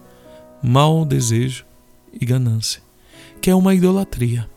[0.60, 1.64] mau desejo
[2.12, 2.82] e ganância,
[3.40, 4.48] que é uma idolatria.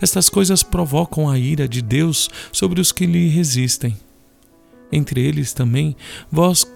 [0.00, 3.96] Estas coisas provocam a ira de Deus sobre os que lhe resistem.
[4.92, 5.96] Entre eles também
[6.30, 6.66] vós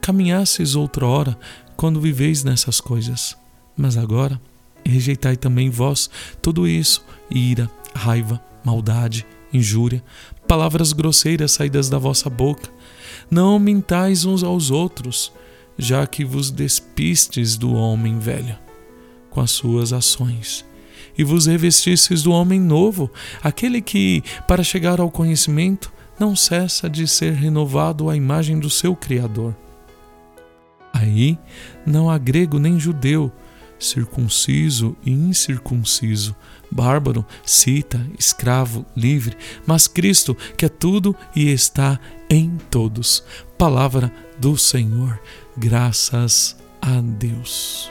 [0.00, 1.38] caminhasseis outrora
[1.76, 3.36] quando viveis nessas coisas.
[3.76, 4.40] Mas agora
[4.84, 6.10] rejeitai também vós
[6.42, 10.02] tudo isso: ira, raiva, maldade, injúria,
[10.46, 12.73] palavras grosseiras saídas da vossa boca.
[13.30, 15.32] Não mintais uns aos outros,
[15.78, 18.56] já que vos despistes do homem velho
[19.30, 20.64] com as suas ações
[21.16, 23.10] e vos revestistes do homem novo,
[23.42, 28.94] aquele que, para chegar ao conhecimento, não cessa de ser renovado à imagem do seu
[28.94, 29.54] Criador.
[30.92, 31.38] Aí
[31.84, 33.30] não há grego nem judeu,
[33.78, 36.34] circunciso e incircunciso,
[36.74, 43.22] bárbaro, cita, escravo, livre, mas Cristo, que é tudo e está em todos.
[43.56, 45.20] Palavra do Senhor,
[45.56, 47.90] graças a Deus.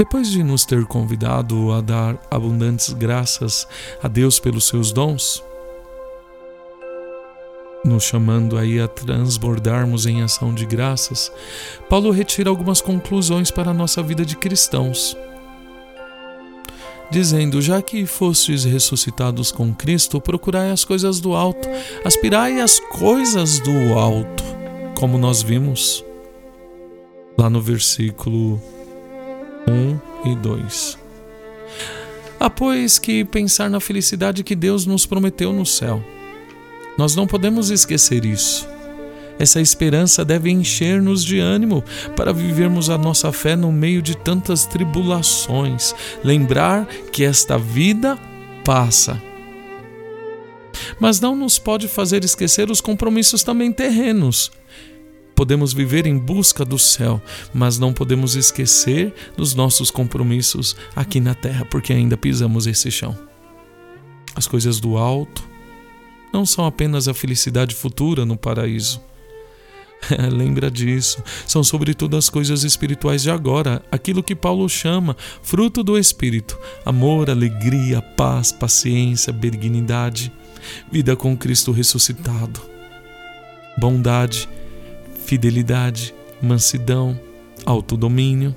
[0.00, 3.68] Depois de nos ter convidado a dar abundantes graças
[4.02, 5.44] a Deus pelos seus dons,
[8.00, 11.30] nos chamando aí a transbordarmos em ação de graças,
[11.86, 15.14] Paulo retira algumas conclusões para a nossa vida de cristãos.
[17.10, 21.68] Dizendo: Já que fostes ressuscitados com Cristo, procurai as coisas do alto,
[22.02, 24.44] aspirai às coisas do alto,
[24.98, 26.02] como nós vimos
[27.36, 28.60] lá no versículo
[30.24, 30.98] 1 e 2.
[32.38, 36.02] Há, pois, que pensar na felicidade que Deus nos prometeu no céu.
[37.00, 38.68] Nós não podemos esquecer isso.
[39.38, 41.82] Essa esperança deve encher-nos de ânimo
[42.14, 45.94] para vivermos a nossa fé no meio de tantas tribulações.
[46.22, 48.18] Lembrar que esta vida
[48.62, 49.18] passa.
[51.00, 54.52] Mas não nos pode fazer esquecer os compromissos também terrenos.
[55.34, 57.18] Podemos viver em busca do céu,
[57.54, 63.16] mas não podemos esquecer dos nossos compromissos aqui na terra, porque ainda pisamos esse chão.
[64.36, 65.48] As coisas do alto
[66.32, 69.00] não são apenas a felicidade futura no paraíso.
[70.32, 71.22] Lembra disso.
[71.46, 77.30] São sobretudo as coisas espirituais de agora, aquilo que Paulo chama fruto do Espírito: amor,
[77.30, 80.32] alegria, paz, paciência, benignidade,
[80.90, 82.60] vida com Cristo ressuscitado,
[83.76, 84.48] bondade,
[85.24, 87.18] fidelidade, mansidão,
[87.64, 88.54] autodomínio.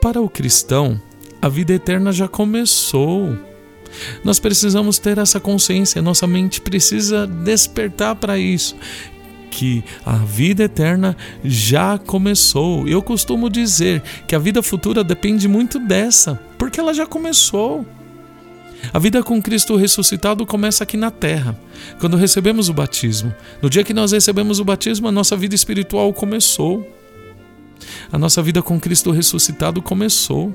[0.00, 1.00] Para o cristão,
[1.42, 3.36] a vida eterna já começou.
[4.24, 8.76] Nós precisamos ter essa consciência, nossa mente precisa despertar para isso
[9.50, 12.86] que a vida eterna já começou.
[12.86, 17.84] Eu costumo dizer que a vida futura depende muito dessa, porque ela já começou.
[18.92, 21.58] A vida com Cristo ressuscitado começa aqui na terra,
[21.98, 23.34] quando recebemos o batismo.
[23.60, 26.88] No dia que nós recebemos o batismo, a nossa vida espiritual começou.
[28.12, 30.54] A nossa vida com Cristo ressuscitado começou.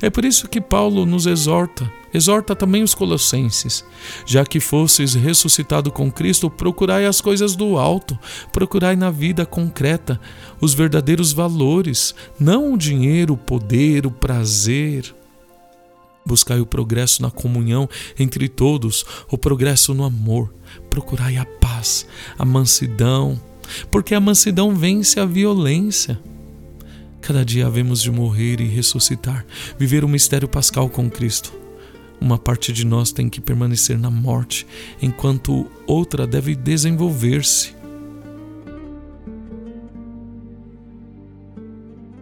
[0.00, 3.84] É por isso que Paulo nos exorta, exorta também os colossenses.
[4.26, 8.18] Já que fostes ressuscitado com Cristo, procurai as coisas do alto,
[8.52, 10.20] procurai na vida concreta
[10.60, 15.14] os verdadeiros valores, não o dinheiro, o poder, o prazer.
[16.26, 20.54] Buscai o progresso na comunhão entre todos, o progresso no amor.
[20.88, 22.06] Procurai a paz,
[22.38, 23.38] a mansidão,
[23.90, 26.18] porque a mansidão vence a violência.
[27.26, 29.46] Cada dia havemos de morrer e ressuscitar,
[29.78, 31.54] viver o mistério pascal com Cristo.
[32.20, 34.66] Uma parte de nós tem que permanecer na morte,
[35.00, 37.74] enquanto outra deve desenvolver-se.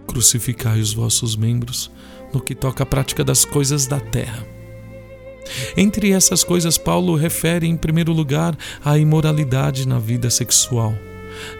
[0.07, 1.91] Crucificai os vossos membros
[2.33, 4.47] no que toca à prática das coisas da terra.
[5.77, 10.95] Entre essas coisas, Paulo refere em primeiro lugar a imoralidade na vida sexual.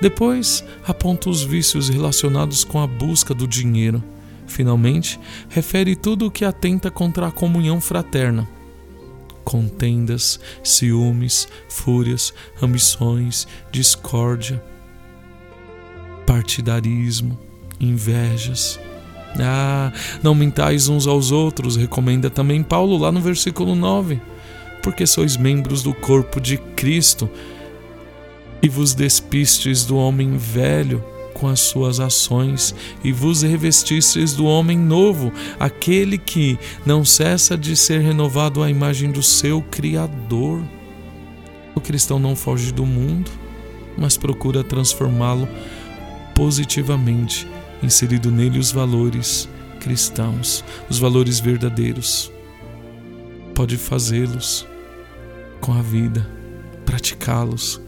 [0.01, 4.03] Depois, aponta os vícios relacionados com a busca do dinheiro.
[4.47, 5.19] Finalmente,
[5.49, 8.49] refere tudo o que atenta contra a comunhão fraterna.
[9.45, 14.63] Contendas, ciúmes, fúrias, ambições, discórdia,
[16.27, 17.39] partidarismo,
[17.81, 18.79] invejas.
[19.41, 19.93] Ah,
[20.23, 24.21] não mintais uns aos outros, recomenda também Paulo lá no versículo 9,
[24.83, 27.29] porque sois membros do corpo de Cristo
[28.63, 31.05] e vos despistes do homem velho
[31.35, 36.57] com as suas ações, e vos revestistes do homem novo, aquele que
[36.87, 40.63] não cessa de ser renovado à imagem do seu Criador.
[41.75, 43.29] O cristão não foge do mundo,
[43.99, 45.49] mas procura transformá-lo
[46.33, 47.49] positivamente,
[47.83, 49.49] inserido nele os valores
[49.81, 52.31] cristãos, os valores verdadeiros.
[53.53, 54.65] Pode fazê-los
[55.61, 56.25] com a vida,
[56.85, 57.81] praticá-los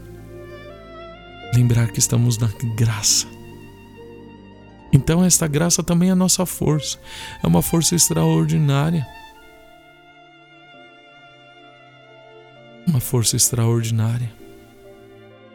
[1.55, 3.27] lembrar que estamos na graça.
[4.91, 6.99] Então, esta graça também é nossa força,
[7.41, 9.07] é uma força extraordinária.
[12.87, 14.31] Uma força extraordinária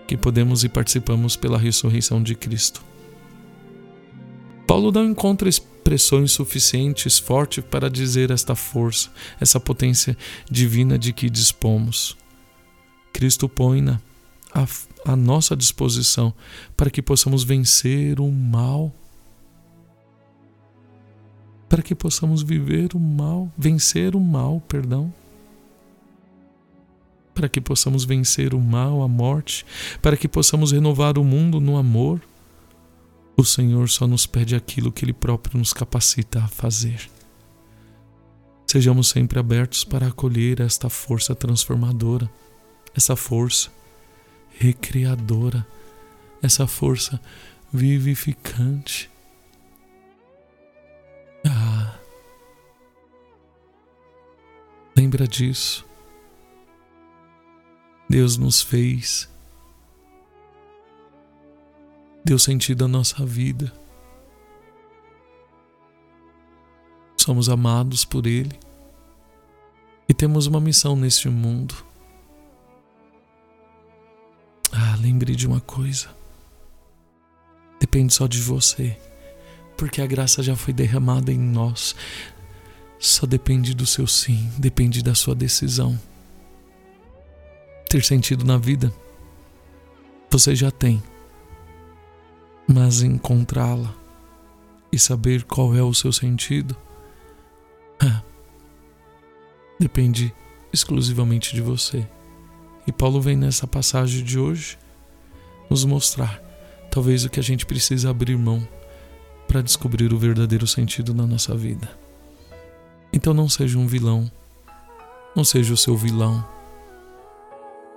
[0.07, 2.83] que podemos e participamos pela ressurreição de Cristo.
[4.67, 10.17] Paulo não encontra expressões suficientes, fortes para dizer esta força, essa potência
[10.51, 12.17] divina de que dispomos.
[13.13, 14.01] Cristo põe-na
[15.05, 16.35] à, nossa disposição
[16.77, 18.93] para que possamos vencer o mal.
[21.69, 25.13] Para que possamos viver o mal, vencer o mal, perdão.
[27.33, 29.65] Para que possamos vencer o mal, a morte,
[30.03, 32.21] para que possamos renovar o mundo no amor.
[33.37, 37.09] O Senhor só nos pede aquilo que Ele próprio nos capacita a fazer.
[38.67, 42.31] Sejamos sempre abertos para acolher esta força transformadora,
[42.95, 43.71] essa força
[44.61, 45.67] recriadora,
[46.43, 47.19] essa força
[47.73, 49.11] vivificante.
[51.47, 51.99] Ah,
[54.95, 55.87] lembra disso.
[58.07, 59.31] Deus nos fez,
[62.23, 63.73] deu sentido à nossa vida.
[67.17, 68.59] Somos amados por Ele
[70.09, 71.90] e temos uma missão neste mundo
[75.01, 76.09] lembre de uma coisa:
[77.79, 78.97] depende só de você,
[79.77, 81.95] porque a graça já foi derramada em nós.
[82.99, 85.99] Só depende do seu sim, depende da sua decisão.
[87.89, 88.93] Ter sentido na vida,
[90.31, 91.03] você já tem,
[92.69, 93.95] mas encontrá-la
[94.93, 96.77] e saber qual é o seu sentido
[99.79, 100.35] depende
[100.73, 102.07] exclusivamente de você.
[102.87, 104.79] E Paulo vem nessa passagem de hoje
[105.71, 106.43] nos mostrar
[106.91, 108.67] talvez o que a gente precisa abrir mão
[109.47, 111.89] para descobrir o verdadeiro sentido na nossa vida.
[113.13, 114.31] Então não seja um vilão,
[115.35, 116.47] não seja o seu vilão,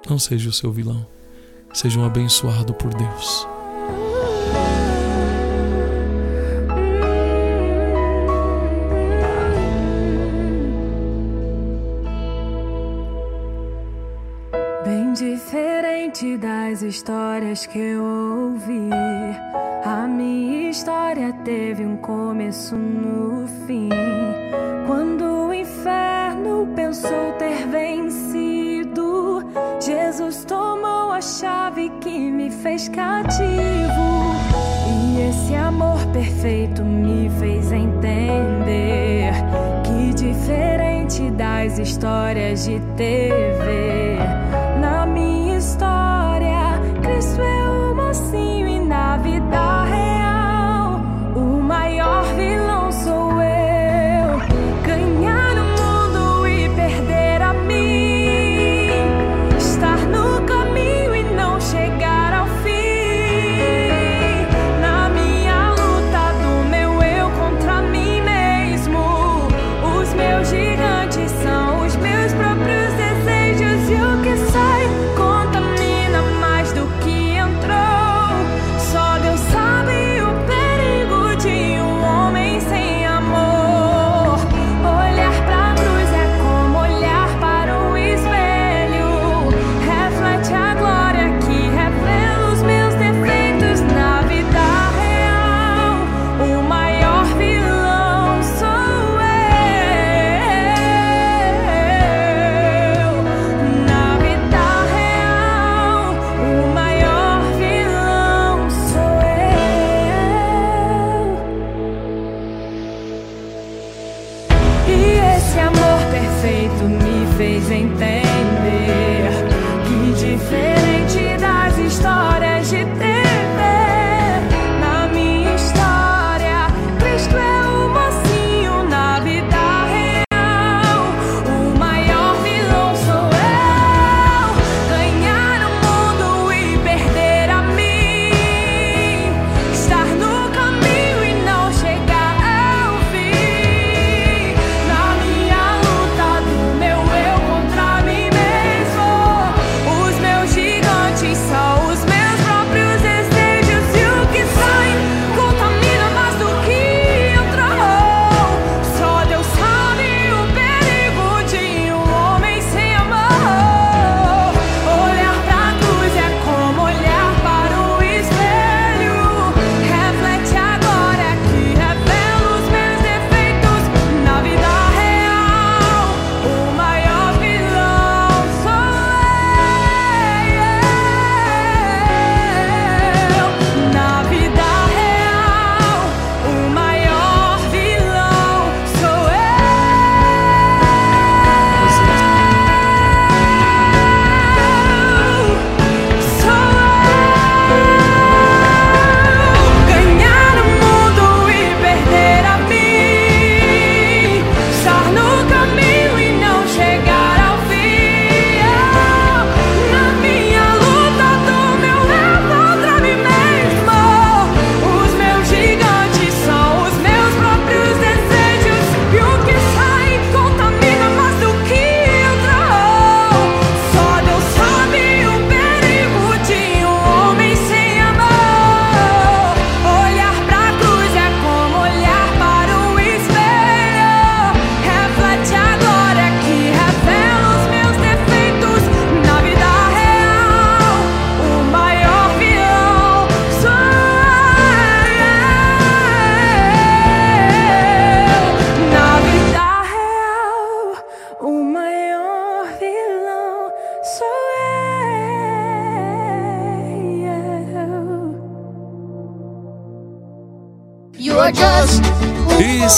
[0.08, 1.06] não seja o seu vilão,
[1.74, 3.53] seja um abençoado por Deus.
[16.14, 18.90] Diferente das histórias que eu ouvi.
[19.84, 23.90] A minha história teve um começo no fim.
[24.86, 29.44] Quando o inferno pensou ter vencido,
[29.82, 34.34] Jesus tomou a chave que me fez cativo.
[34.88, 39.34] E esse amor perfeito me fez entender
[39.84, 44.43] que diferente das histórias de TV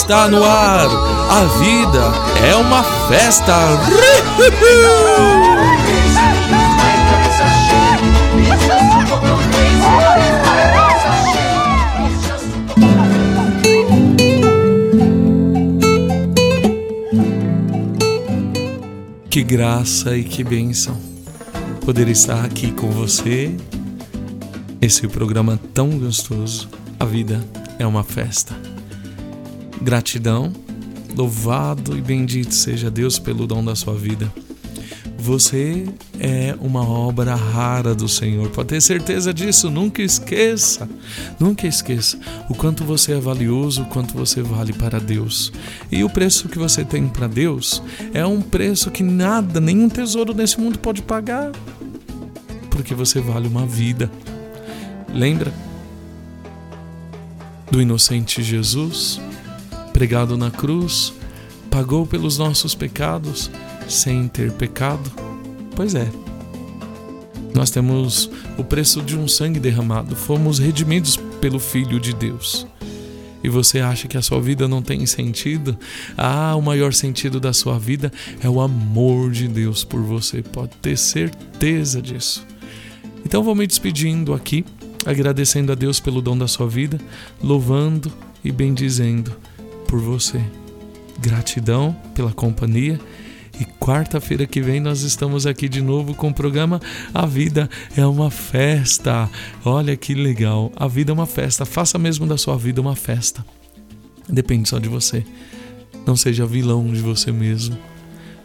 [0.06, 0.88] Está no ar.
[1.32, 2.14] A vida
[2.48, 3.56] é uma festa.
[19.28, 20.96] Que graça e que bênção
[21.84, 23.58] poder estar aqui com você.
[24.80, 26.70] Esse programa tão gostoso.
[27.00, 27.44] A vida
[27.80, 28.65] é uma festa.
[29.86, 30.52] Gratidão,
[31.16, 34.34] louvado e bendito seja Deus pelo dom da sua vida.
[35.20, 35.86] Você
[36.20, 38.50] é uma obra rara do Senhor.
[38.50, 39.70] Pode ter certeza disso.
[39.70, 40.90] Nunca esqueça.
[41.40, 42.18] Nunca esqueça
[42.50, 45.54] o quanto você é valioso, o quanto você vale para Deus.
[45.92, 47.80] E o preço que você tem para Deus
[48.12, 51.52] é um preço que nada, nenhum tesouro nesse mundo pode pagar.
[52.72, 54.10] Porque você vale uma vida.
[55.14, 55.54] Lembra
[57.70, 59.22] do inocente Jesus,
[59.96, 61.14] pregado na cruz,
[61.72, 63.50] pagou pelos nossos pecados
[63.88, 65.10] sem ter pecado?
[65.74, 66.06] Pois é.
[67.54, 72.68] Nós temos o preço de um sangue derramado, fomos redimidos pelo Filho de Deus.
[73.42, 75.78] E você acha que a sua vida não tem sentido?
[76.18, 80.76] Ah, o maior sentido da sua vida é o amor de Deus por você, pode
[80.82, 82.46] ter certeza disso.
[83.26, 84.66] Então vou me despedindo aqui,
[85.06, 87.00] agradecendo a Deus pelo dom da sua vida,
[87.42, 88.12] louvando
[88.44, 89.34] e bendizendo
[89.86, 90.42] por você.
[91.20, 93.00] Gratidão pela companhia
[93.60, 96.82] e quarta-feira que vem nós estamos aqui de novo com o programa
[97.14, 99.30] A Vida é uma Festa.
[99.64, 100.72] Olha que legal.
[100.76, 101.66] A vida é uma festa.
[101.66, 103.46] Faça mesmo da sua vida uma festa.
[104.28, 105.24] Depende só de você.
[106.06, 107.78] Não seja vilão de você mesmo,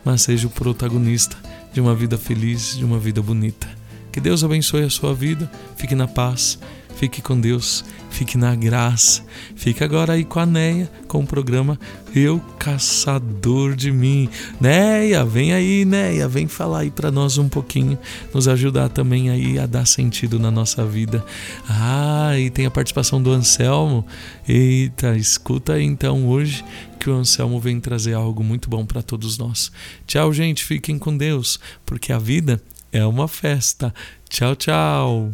[0.05, 1.37] mas seja o protagonista
[1.73, 3.69] de uma vida feliz, de uma vida bonita.
[4.13, 5.51] Que Deus abençoe a sua vida.
[5.77, 6.59] Fique na paz.
[6.97, 9.23] Fique com Deus, fique na graça.
[9.57, 11.79] Fique agora aí com a Neia, com o programa
[12.15, 14.29] Eu Caçador de Mim.
[14.61, 17.99] Neia, vem aí, Neia, vem falar aí para nós um pouquinho,
[18.35, 21.25] nos ajudar também aí a dar sentido na nossa vida.
[21.69, 24.07] Ah, e tem a participação do Anselmo.
[24.47, 26.65] Eita, escuta aí então hoje
[26.99, 29.73] que o Anselmo vem trazer algo muito bom para todos nós.
[30.07, 32.63] Tchau, gente, fiquem com Deus, porque a vida
[32.93, 33.93] é uma festa.
[34.29, 35.33] Tchau, tchau.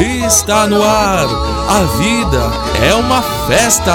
[0.00, 1.26] Está no ar.
[1.68, 2.50] A vida
[2.84, 3.92] é uma festa.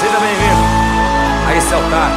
[0.00, 0.64] Seja bem-vindo
[1.48, 2.12] a esse altar.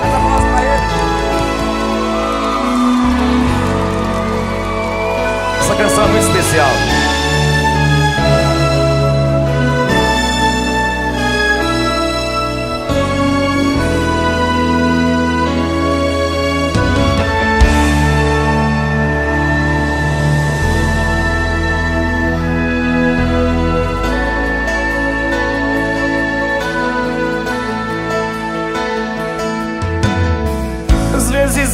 [0.00, 0.80] Faz a voz pra ele.
[5.60, 6.89] Essa canção é muito especial.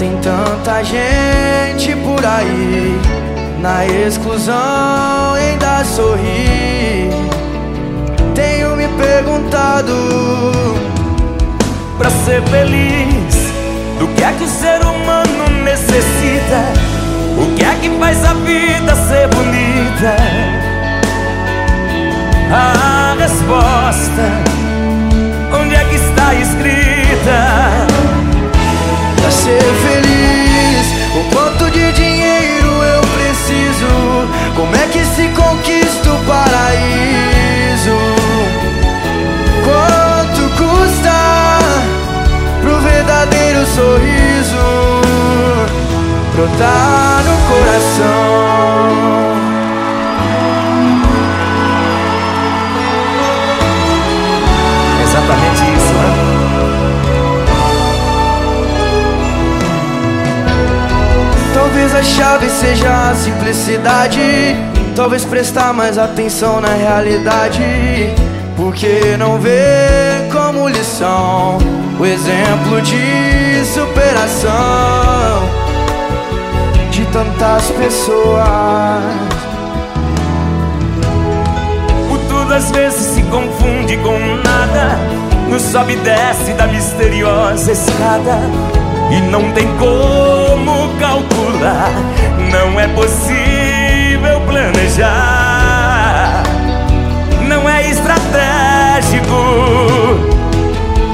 [0.00, 2.98] Tem tanta gente por aí
[3.60, 7.10] na exclusão ainda sorri.
[8.34, 9.92] Tenho me perguntado
[11.98, 13.52] pra ser feliz,
[13.98, 16.62] do que é que o ser humano necessita?
[17.36, 20.16] O que é que faz a vida ser bonita?
[22.50, 24.22] A resposta,
[25.60, 27.99] onde é que está escrita?
[29.20, 33.86] Pra ser feliz, o quanto de dinheiro eu preciso?
[34.56, 37.98] Como é que se conquista o paraíso?
[39.64, 41.12] Quanto custa
[42.62, 45.00] pro verdadeiro sorriso
[46.34, 48.40] brotar no coração?
[55.02, 56.29] Exatamente isso, né?
[61.80, 64.20] Talvez a chave seja a simplicidade.
[64.94, 67.62] Talvez prestar mais atenção na realidade.
[68.54, 71.56] Porque não vê como lição
[71.98, 74.50] o exemplo de superação
[76.90, 78.44] de tantas pessoas.
[82.12, 84.98] O tudo às vezes se confunde com nada.
[85.48, 88.38] No sobe e desce da misteriosa escada.
[89.10, 90.39] E não tem como
[90.98, 91.90] calcular,
[92.50, 96.42] não é possível planejar.
[97.48, 99.34] Não é estratégico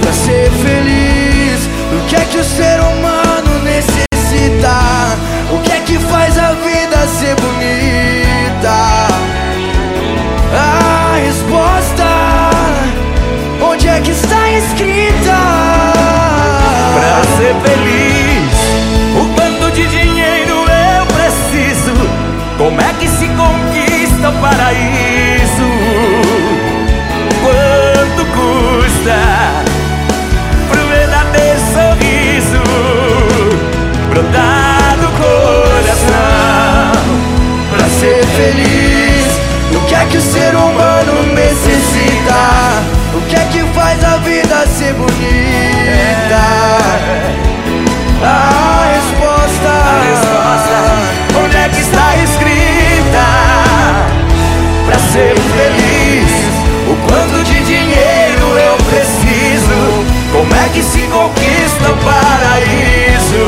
[0.01, 1.61] Pra ser feliz,
[1.93, 2.76] o que é que o ser
[40.07, 42.35] é que o ser humano necessita?
[43.15, 46.43] O que é que faz a vida ser bonita?
[48.23, 50.79] A resposta, A resposta,
[51.45, 53.27] onde é que está escrita?
[54.87, 56.31] Pra ser feliz,
[56.89, 60.05] o quanto de dinheiro eu preciso?
[60.33, 63.45] Como é que se conquista o paraíso?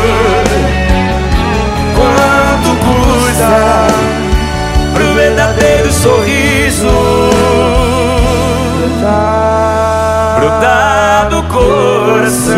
[1.94, 3.67] Quanto custa
[5.48, 6.88] verdadeiro sorriso
[10.36, 12.54] brotar do coração?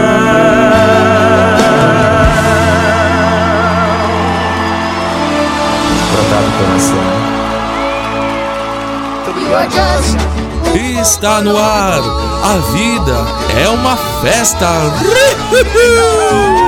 [6.13, 7.21] Brotar do coração.
[11.01, 12.01] Está no ar.
[12.43, 13.17] A vida
[13.63, 14.67] é uma festa.